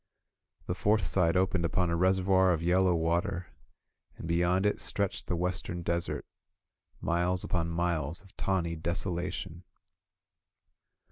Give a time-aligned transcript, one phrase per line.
[0.65, 3.51] The fourth side opened upon a reservoir of yellow water,
[4.17, 6.25] and be yond it stretched the western desert,
[7.01, 9.63] miles upon miles of tawny desolation.